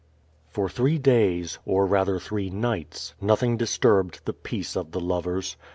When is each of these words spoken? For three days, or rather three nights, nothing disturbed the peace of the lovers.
For 0.49 0.67
three 0.67 0.97
days, 0.97 1.59
or 1.63 1.85
rather 1.85 2.17
three 2.19 2.49
nights, 2.49 3.13
nothing 3.21 3.55
disturbed 3.55 4.21
the 4.25 4.33
peace 4.33 4.75
of 4.75 4.93
the 4.93 4.99
lovers. 4.99 5.57